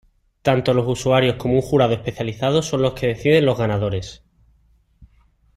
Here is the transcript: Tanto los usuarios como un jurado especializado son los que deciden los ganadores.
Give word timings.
Tanto 0.41 0.73
los 0.73 0.87
usuarios 0.87 1.35
como 1.35 1.53
un 1.53 1.61
jurado 1.61 1.93
especializado 1.93 2.63
son 2.63 2.81
los 2.81 2.93
que 2.95 3.05
deciden 3.05 3.45
los 3.45 3.59
ganadores. 3.59 4.23